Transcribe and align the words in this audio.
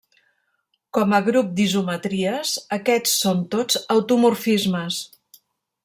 Com 0.97 1.11
a 1.17 1.19
grup 1.27 1.51
d'isometries, 1.59 2.55
aquests 2.79 3.13
són 3.27 3.45
tots 3.55 3.79
automorfismes. 3.97 5.01